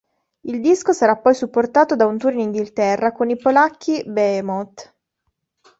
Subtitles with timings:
[0.47, 4.95] Il disco sarà poi supportato da un tour in Inghilterra con i polacchi Behemoth.